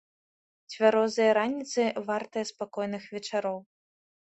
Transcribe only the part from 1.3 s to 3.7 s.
раніцы вартыя спакойных вечароў.